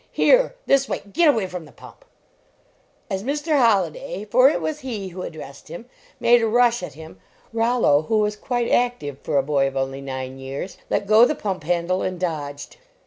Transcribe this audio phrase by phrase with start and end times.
[0.11, 0.55] Here!
[0.65, 1.03] This way!
[1.13, 2.05] Git away from the pump!"
[3.07, 3.59] As Mr.
[3.59, 5.85] Holliday, for it was he who ad dressed him,
[6.19, 7.19] made a rush at him,
[7.53, 11.35] Rollo, who was quite active for a boy of only nine years, let go the
[11.35, 12.77] pump handle and dodged.